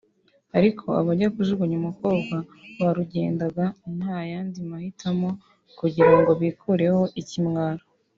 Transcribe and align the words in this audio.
ariko 0.57 0.85
abajya 0.99 1.27
kujugunya 1.35 1.75
umukobwa 1.81 2.35
barugendaga 2.79 3.65
nta 3.97 4.17
yandi 4.31 4.57
mahitamo 4.69 5.29
kugira 5.79 6.11
ngo 6.19 6.31
bikureho 6.41 7.03
ikimwaro 7.21 7.83